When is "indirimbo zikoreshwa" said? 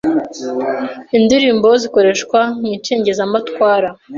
1.17-2.39